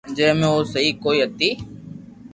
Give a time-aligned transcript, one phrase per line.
[0.17, 1.51] جو مي او سھي ڪوئي ھتئ